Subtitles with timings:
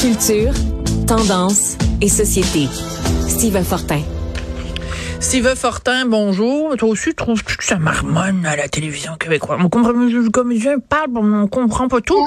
[0.00, 0.52] Culture,
[1.08, 2.68] tendance et société.
[3.28, 4.00] Steve Fortin.
[5.18, 6.76] Steve Fortin, bonjour.
[6.76, 9.58] Toi aussi, trouves-tu que ça marmonne à la télévision québécoise?
[9.60, 12.24] On comprend, le comédien parle, mais on comprend pas tout.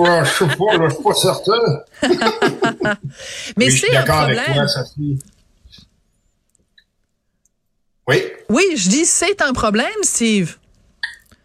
[0.00, 2.96] Ouais, je sais pas, je suis pas certain.
[3.56, 4.66] mais c'est un problème.
[8.08, 8.22] oui.
[8.48, 10.56] Oui, je dis c'est un problème, Steve.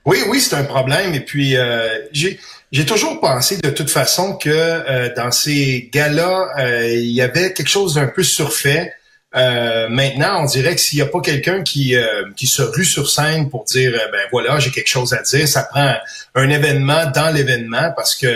[0.06, 1.14] Oui, oui, c'est un problème.
[1.14, 2.40] Et puis, euh, j'ai
[2.74, 7.54] j'ai toujours pensé de toute façon que euh, dans ces gars-là, euh, il y avait
[7.54, 8.92] quelque chose d'un peu surfait.
[9.36, 11.96] Euh, maintenant, on dirait que s'il n'y a pas quelqu'un qui
[12.36, 15.64] qui se rue sur scène pour dire ben voilà, j'ai quelque chose à dire, ça
[15.64, 15.94] prend
[16.34, 18.28] un événement dans l'événement parce que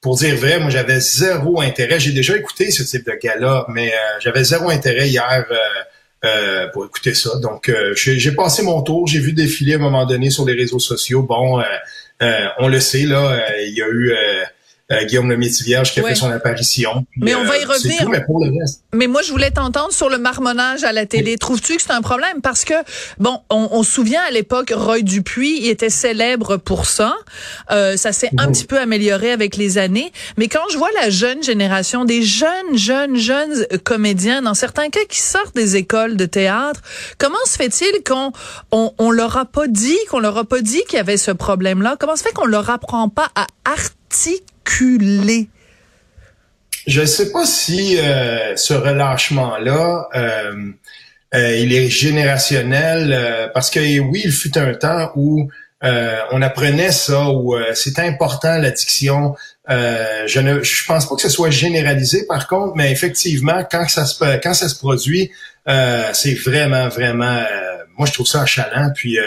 [0.00, 2.00] pour dire vrai, moi j'avais zéro intérêt.
[2.00, 5.44] J'ai déjà écouté ce type de gars-là, mais j'avais zéro intérêt hier.
[6.24, 7.36] Euh, pour écouter ça.
[7.36, 10.78] Donc, j'ai passé mon tour, j'ai vu défiler à un moment donné sur les réseaux
[10.78, 11.22] sociaux.
[11.22, 11.64] Bon, euh,
[12.58, 14.14] on le sait, là, euh, il y a eu
[14.92, 17.04] euh, Guillaume le Vierge qui a fait son apparition.
[17.16, 18.08] mais on va y revenir.
[18.08, 18.84] mais, pour le reste.
[18.94, 21.38] mais moi, je voulais t'entendre sur le marmonnage à la télé.
[21.38, 22.40] Trouves-tu que c'est un problème?
[22.40, 22.74] Parce que,
[23.18, 27.16] bon, on, se souvient à l'époque, Roy Dupuis, il était célèbre pour ça.
[27.72, 30.12] Euh, ça s'est un petit peu amélioré avec les années.
[30.36, 35.04] Mais quand je vois la jeune génération, des jeunes, jeunes, jeunes comédiens, dans certains cas
[35.08, 36.80] qui sortent des écoles de théâtre,
[37.18, 38.32] comment se fait-il qu'on
[38.70, 41.32] on, on leur a pas dit, qu'on leur a pas dit qu'il y avait ce
[41.32, 41.96] problème-là?
[41.98, 44.44] Comment se fait qu'on leur apprend pas à articuler
[46.86, 50.72] je ne sais pas si euh, ce relâchement-là, euh,
[51.34, 55.48] euh, il est générationnel, parce que oui, il fut un temps où
[55.82, 59.34] on apprenait ça, où c'est important l'addiction.
[59.68, 64.06] je ne, je pense pas que ce soit généralisé, par contre, mais effectivement, quand ça
[64.06, 65.30] se quand ça se produit,
[65.66, 67.42] c'est vraiment, vraiment,
[67.98, 68.90] moi je trouve ça achalant.
[68.94, 69.18] Puis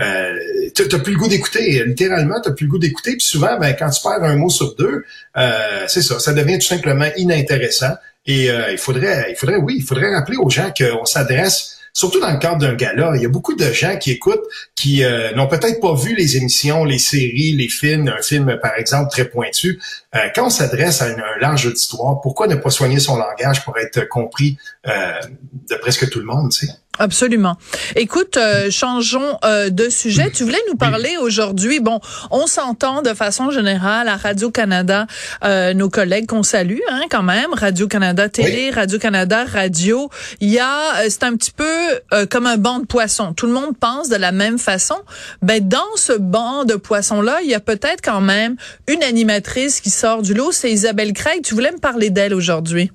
[0.00, 0.38] euh,
[0.74, 1.84] t'as plus le goût d'écouter.
[1.84, 3.12] Littéralement, t'as plus le goût d'écouter.
[3.12, 5.04] Puis souvent, ben, quand tu perds un mot sur deux,
[5.36, 7.94] euh, c'est ça, ça devient tout simplement inintéressant.
[8.26, 12.20] Et euh, il faudrait, il faudrait, oui, il faudrait rappeler aux gens qu'on s'adresse surtout
[12.20, 15.32] dans le cadre d'un gala, il y a beaucoup de gens qui écoutent qui euh,
[15.34, 19.24] n'ont peut-être pas vu les émissions, les séries, les films, un film par exemple très
[19.24, 19.80] pointu.
[20.14, 23.78] Euh, quand on s'adresse à un large auditoire, pourquoi ne pas soigner son langage pour
[23.78, 26.72] être compris de presque tout le monde, tu sais?
[27.00, 27.56] Absolument.
[27.96, 30.30] Écoute, euh, changeons euh, de sujet.
[30.30, 31.80] Tu voulais nous parler aujourd'hui.
[31.80, 31.98] Bon,
[32.30, 35.06] on s'entend de façon générale à Radio Canada,
[35.42, 37.54] euh, nos collègues qu'on salue, hein, quand même.
[37.54, 40.10] Radio Canada Télé, Radio Canada Radio.
[40.40, 41.79] Il y a, c'est un petit peu
[42.30, 43.32] comme un banc de poissons.
[43.34, 44.96] Tout le monde pense de la même façon.
[45.42, 49.80] Ben dans ce banc de poissons là, il y a peut-être quand même une animatrice
[49.80, 50.52] qui sort du lot.
[50.52, 51.42] C'est Isabelle Craig.
[51.42, 52.90] Tu voulais me parler d'elle aujourd'hui.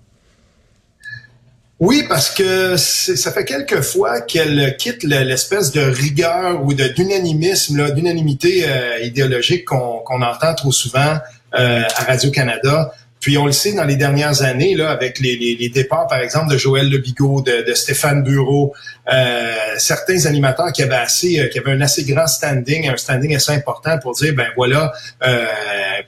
[1.80, 8.64] Oui, parce que ça fait quelques fois qu'elle quitte l'espèce de rigueur ou d'unanimisme, d'unanimité
[8.66, 11.18] euh, idéologique qu'on entend trop souvent
[11.54, 12.94] euh, à Radio-Canada.
[13.26, 16.52] Puis on le sait dans les dernières années, là, avec les, les, départs, par exemple,
[16.52, 18.76] de Joël Lebigot, de, de Stéphane Bureau,
[19.12, 23.52] euh, certains animateurs qui avaient assez, qui avaient un assez grand standing, un standing assez
[23.52, 24.94] important pour dire, ben voilà,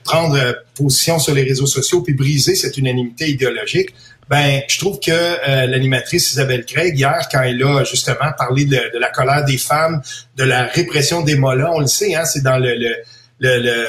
[0.04, 0.38] prendre
[0.76, 3.88] position sur les réseaux sociaux puis briser cette unanimité idéologique.
[4.30, 8.78] Ben je trouve que euh, l'animatrice Isabelle Craig hier quand elle a justement parlé de,
[9.00, 10.02] la colère des femmes,
[10.36, 12.94] de la répression des mollas, on le sait, hein, c'est dans le, le,
[13.40, 13.86] le,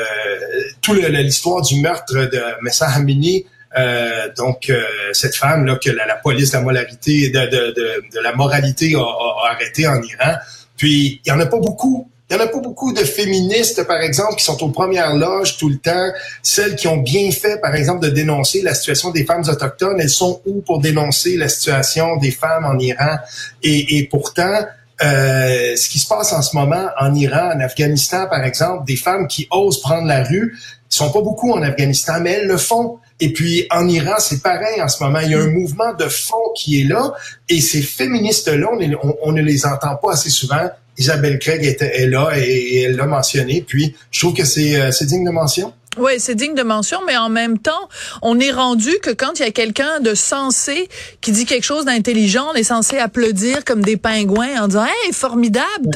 [0.81, 3.45] tout l'histoire du meurtre de Messa Hamini.
[3.77, 4.81] Euh, donc euh,
[5.13, 7.73] cette femme là que la, police de la moralité de, de,
[8.11, 10.37] de, la moralité a, a, arrêté en Iran.
[10.75, 13.87] Puis il y en a pas beaucoup il n'y en a pas beaucoup de féministes,
[13.87, 16.11] par exemple, qui sont aux premières loges tout le temps.
[16.43, 20.11] Celles qui ont bien fait, par exemple, de dénoncer la situation des femmes autochtones, elles
[20.11, 23.17] sont où pour dénoncer la situation des femmes en Iran?
[23.63, 24.63] Et, et pourtant,
[25.01, 28.95] euh, ce qui se passe en ce moment en Iran, en Afghanistan, par exemple, des
[28.95, 30.57] femmes qui osent prendre la rue,
[30.89, 32.97] sont pas beaucoup en Afghanistan, mais elles le font.
[33.19, 35.19] Et puis en Iran, c'est pareil en ce moment.
[35.19, 37.13] Il y a un mouvement de fond qui est là,
[37.47, 40.69] et ces féministes-là, on, on, ne les entend pas assez souvent.
[40.97, 43.63] Isabelle Craig est là et, elle l'a mentionné.
[43.65, 45.73] Puis, je trouve que c'est euh, digne de mention.
[45.99, 47.89] Oui, c'est digne de mention, mais en même temps,
[48.21, 50.89] on est rendu que quand il y a quelqu'un de sensé
[51.21, 55.13] qui dit quelque chose d'intelligent, on est censé applaudir comme des pingouins en disant Hey,
[55.13, 55.89] formidable,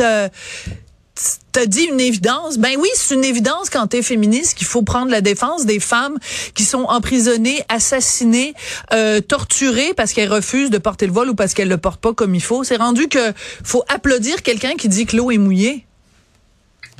[1.51, 2.57] t'as dit une évidence.
[2.57, 6.17] Ben oui, c'est une évidence quand t'es féministe qu'il faut prendre la défense des femmes
[6.55, 8.53] qui sont emprisonnées, assassinées,
[8.91, 12.13] euh, torturées parce qu'elles refusent de porter le voile ou parce qu'elles le portent pas
[12.13, 12.63] comme il faut.
[12.63, 13.33] C'est rendu que
[13.63, 15.85] faut applaudir quelqu'un qui dit que l'eau est mouillée.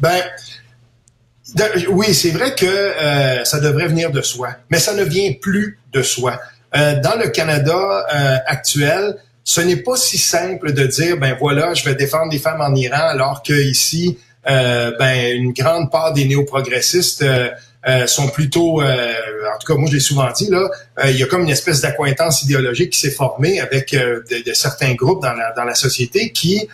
[0.02, 0.24] Ben
[1.90, 5.80] oui, c'est vrai que euh, ça devrait venir de soi, mais ça ne vient plus
[5.92, 6.40] de soi.
[6.76, 8.06] Euh, dans le Canada
[8.48, 12.62] actuel, ce n'est pas si simple de dire ben voilà, je vais défendre les femmes
[12.62, 14.18] en Iran alors que ici
[14.50, 17.50] euh, ben une grande part des néo-progressistes euh,
[17.88, 19.14] euh, sont plutôt, euh,
[19.54, 21.50] en tout cas moi je l'ai souvent dit là, euh, il y a comme une
[21.50, 25.76] espèce d'accointance idéologique qui s'est formée avec de, de, certains groupes dans la, dans la
[25.76, 26.68] société qui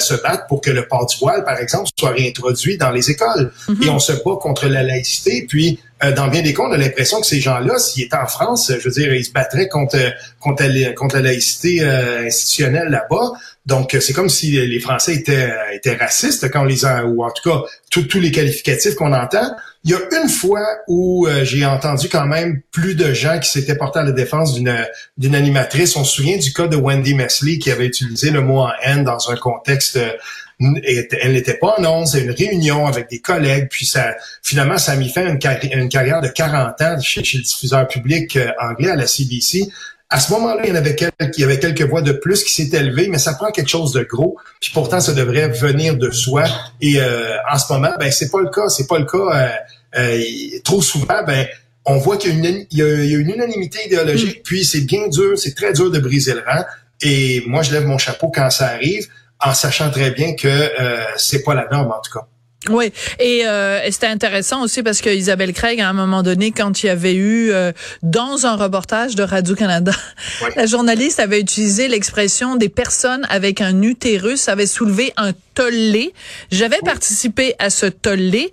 [0.00, 3.50] se battent pour que le port du voile, par exemple, soit réintroduit dans les écoles.
[3.68, 3.86] Mm-hmm.
[3.86, 5.46] Et on se bat contre la laïcité.
[5.48, 5.80] Puis
[6.14, 8.84] dans bien des cas, on a l'impression que ces gens-là, s'ils étaient en France, je
[8.84, 9.96] veux dire, ils se battraient contre
[10.40, 13.32] contre la, contre la laïcité institutionnelle là-bas.
[13.64, 17.30] Donc, c'est comme si les Français étaient, étaient racistes quand on les a, ou en
[17.30, 19.54] tout cas, tous les qualificatifs qu'on entend.
[19.84, 23.50] Il y a une fois où euh, j'ai entendu quand même plus de gens qui
[23.52, 25.96] s'étaient portés à la défense d'une animatrice.
[25.96, 29.04] On se souvient du cas de Wendy Mesley qui avait utilisé le mot en haine
[29.04, 29.98] dans un contexte
[31.22, 33.90] elle n'était pas en once, une réunion avec des collègues, puis
[34.42, 35.38] finalement, ça a mis fin à une,
[35.88, 39.68] carrière de 40 ans chez, chez le diffuseur public euh, anglais à la CBC.
[40.08, 43.32] À ce moment-là, il y avait quelques, voix de plus qui s'étaient élevées, mais ça
[43.32, 44.36] prend quelque chose de gros.
[44.60, 46.44] Puis pourtant, ça devrait venir de soi.
[46.82, 48.68] Et euh, en ce moment, ben c'est pas le cas.
[48.68, 49.56] C'est pas le cas.
[49.96, 50.20] Euh,
[50.64, 51.46] trop souvent, ben
[51.84, 54.38] on voit qu'il y, y, a une unanimité idéologique.
[54.38, 54.42] Mm.
[54.44, 56.64] Puis c'est bien dur, c'est très dur de briser le rang.
[57.00, 59.08] Et moi, je lève mon chapeau quand ça arrive,
[59.40, 62.26] en sachant très bien que euh, c'est pas la norme en tout cas.
[62.70, 66.82] Oui, euh, et, c'était intéressant aussi parce que Isabelle Craig, à un moment donné, quand
[66.82, 69.92] il y avait eu euh, dans un reportage de Radio Canada,
[70.56, 76.14] la journaliste avait utilisé l'expression des personnes avec un utérus avait soulevé un tollé.
[76.52, 78.52] J'avais participé à ce tollé.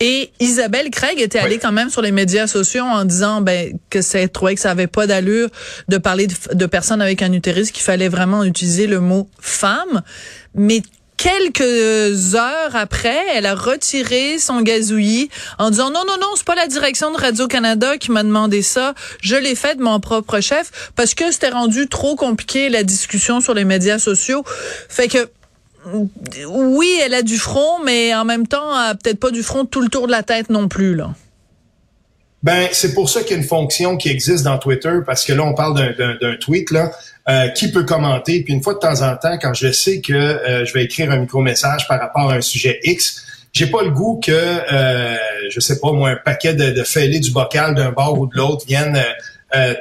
[0.00, 4.00] Et Isabelle Craig était allée quand même sur les médias sociaux en disant ben que
[4.00, 5.48] c'est trouvait que ça avait pas d'allure
[5.88, 10.02] de parler de, de personnes avec un utérus, qu'il fallait vraiment utiliser le mot femme.
[10.54, 10.82] Mais
[11.20, 16.54] quelques heures après, elle a retiré son gazouillis en disant non, non, non, c'est pas
[16.54, 18.94] la direction de Radio-Canada qui m'a demandé ça.
[19.20, 23.42] Je l'ai fait de mon propre chef parce que c'était rendu trop compliqué la discussion
[23.42, 24.44] sur les médias sociaux.
[24.88, 25.28] Fait que
[25.86, 29.88] oui, elle a du front, mais en même temps, peut-être pas du front tout le
[29.88, 31.14] tour de la tête non plus, là.
[32.42, 35.32] Ben, c'est pour ça qu'il y a une fonction qui existe dans Twitter, parce que
[35.32, 36.70] là, on parle d'un tweet,
[37.28, 38.42] euh, qui peut commenter.
[38.42, 41.10] Puis une fois de temps en temps, quand je sais que euh, je vais écrire
[41.10, 43.22] un micro-message par rapport à un sujet X,
[43.52, 45.16] j'ai pas le goût que, euh,
[45.50, 48.36] je sais pas moi, un paquet de, de fêlés du bocal d'un bord ou de
[48.36, 48.98] l'autre viennent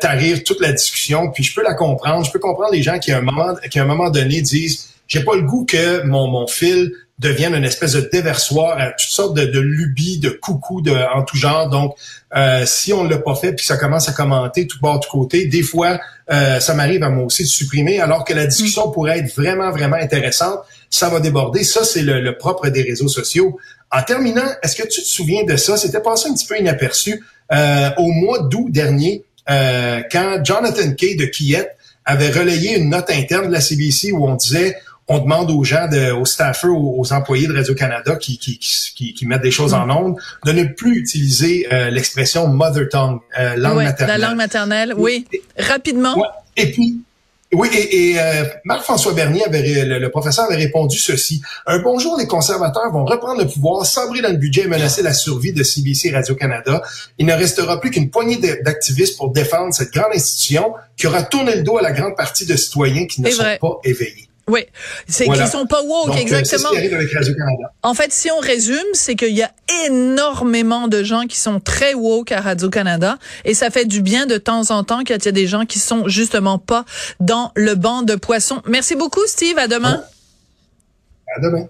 [0.02, 1.32] tarir toute la discussion.
[1.32, 2.26] Puis je peux la comprendre.
[2.26, 4.90] Je peux comprendre les gens qui, à un moment, qui à un moment donné disent,
[5.10, 9.10] j'ai pas le goût que mon, mon fil deviennent une espèce de déversoir à toutes
[9.10, 11.70] sortes de, de lubies, de coucou de, en tout genre.
[11.70, 11.96] Donc,
[12.36, 15.10] euh, si on ne l'a pas fait puis ça commence à commenter tout bord, tout
[15.10, 16.00] côté, des fois,
[16.32, 18.94] euh, ça m'arrive à moi aussi de supprimer, alors que la discussion mm.
[18.94, 20.60] pourrait être vraiment, vraiment intéressante.
[20.90, 21.64] Ça va déborder.
[21.64, 23.60] Ça, c'est le, propre des réseaux sociaux.
[23.92, 25.76] En terminant, est-ce que tu te souviens de ça?
[25.76, 27.22] C'était passé un petit peu inaperçu
[27.52, 31.68] euh, au mois d'août dernier, quand Jonathan Kay de Kiet
[32.06, 34.76] avait relayé une note interne de la CBC où on disait
[35.10, 39.26] on demande aux gens, de, aux staffers, aux, employés de Radio-Canada qui, qui, qui, qui,
[39.26, 40.16] mettent des choses en ondes,
[40.46, 44.20] de ne plus utiliser euh, l'expression mother tongue, euh, langue maternelle.
[44.20, 45.26] La langue maternelle, oui.
[45.58, 46.16] Rapidement.
[46.56, 47.02] Et puis,
[47.52, 51.42] oui, et, et euh, Marc-François Bernier, avait, le, professeur, avait répondu ceci.
[51.66, 55.14] Un bonjour, les conservateurs vont reprendre le pouvoir, sabrer dans le budget et menacer la
[55.14, 56.84] survie de CBC Radio-Canada.
[57.18, 61.56] Il ne restera plus qu'une poignée d'activistes pour défendre cette grande institution qui aura tourné
[61.56, 64.29] le dos à la grande partie de citoyens qui ne sont pas éveillés.
[64.50, 64.66] Oui,
[65.08, 66.70] c'est qu'ils sont pas woke, euh, exactement.
[67.84, 69.52] En fait, si on résume, c'est qu'il y a
[69.86, 74.38] énormément de gens qui sont très woke à Radio-Canada et ça fait du bien de
[74.38, 76.86] temps en temps qu'il y a des gens qui sont justement pas
[77.20, 78.62] dans le banc de poissons.
[78.68, 79.58] Merci beaucoup, Steve.
[79.60, 80.04] À demain.
[81.36, 81.68] À demain.